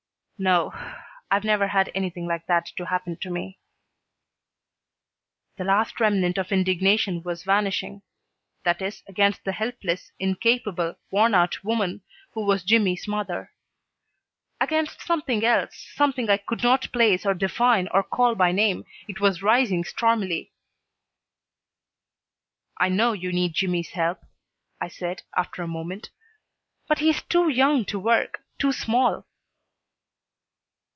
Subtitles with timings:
[0.43, 0.73] "No,
[1.29, 3.59] I've never had anything like that to happen to me."
[5.57, 8.01] The last remnant of indignation was vanishing.
[8.63, 12.01] That is, against the helpless, incapable, worn out woman
[12.31, 13.51] who was Jimmy's mother.
[14.59, 19.19] Against something else, something I could not place or define or call by name, it
[19.19, 20.53] was rising stormily.
[22.79, 24.21] "I know you need Jimmy's help,"
[24.81, 26.09] I said, after a moment,
[26.87, 29.27] "but he is too young to work, too small."